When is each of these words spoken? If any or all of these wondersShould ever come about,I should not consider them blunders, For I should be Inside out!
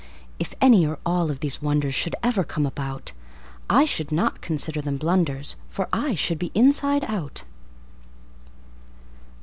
If 0.39 0.55
any 0.59 0.83
or 0.87 0.97
all 1.05 1.29
of 1.29 1.41
these 1.41 1.59
wondersShould 1.59 2.15
ever 2.23 2.43
come 2.43 2.65
about,I 2.65 3.85
should 3.85 4.11
not 4.11 4.41
consider 4.41 4.81
them 4.81 4.97
blunders, 4.97 5.57
For 5.69 5.87
I 5.93 6.15
should 6.15 6.39
be 6.39 6.49
Inside 6.55 7.03
out! 7.03 7.43